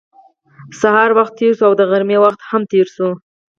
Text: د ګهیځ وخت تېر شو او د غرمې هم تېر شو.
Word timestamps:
د 0.79 0.81
ګهیځ 0.81 1.11
وخت 1.17 1.33
تېر 1.39 1.51
شو 1.57 1.63
او 1.67 1.73
د 1.79 1.81
غرمې 1.89 2.17
هم 2.49 2.61
تېر 2.71 2.87
شو. 2.95 3.09